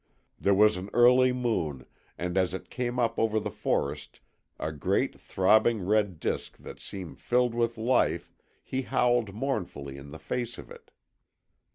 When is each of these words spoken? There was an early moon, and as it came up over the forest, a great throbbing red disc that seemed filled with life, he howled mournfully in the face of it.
There 0.39 0.55
was 0.55 0.77
an 0.77 0.89
early 0.95 1.31
moon, 1.31 1.85
and 2.17 2.35
as 2.35 2.55
it 2.55 2.71
came 2.71 2.97
up 2.97 3.19
over 3.19 3.39
the 3.39 3.51
forest, 3.51 4.19
a 4.59 4.71
great 4.71 5.19
throbbing 5.19 5.85
red 5.85 6.19
disc 6.19 6.57
that 6.57 6.79
seemed 6.79 7.19
filled 7.19 7.53
with 7.53 7.77
life, 7.77 8.33
he 8.63 8.81
howled 8.81 9.35
mournfully 9.35 9.97
in 9.97 10.09
the 10.09 10.17
face 10.17 10.57
of 10.57 10.71
it. 10.71 10.89